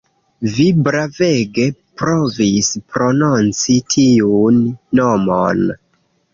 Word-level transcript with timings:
Vi 0.53 0.63
bravege 0.87 1.67
provis 2.07 2.71
prononci 2.95 3.79
tiun 3.95 4.61
nomon 5.03 5.67